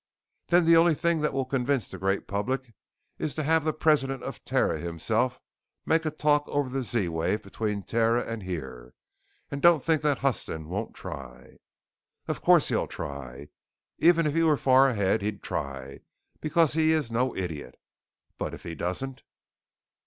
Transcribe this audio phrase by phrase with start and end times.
[0.47, 2.73] "Then the only thing that will convince the great public
[3.19, 5.39] is to have the President of Terra himself
[5.85, 8.95] make a talk over the Z wave between Terra and here.
[9.51, 11.57] And don't think that Huston won't try."
[12.27, 13.49] "Of course he'll try.
[13.99, 15.99] Even if he were far ahead, he'd try,
[16.39, 17.77] because he is no idiot.
[18.39, 19.21] But if he doesn't?"